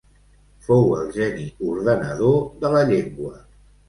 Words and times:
Fou 0.69 0.87
el 0.99 1.11
geni 1.17 1.45
ordenador 1.73 2.39
de 2.65 2.73
la 2.77 2.81
llengua. 2.93 3.31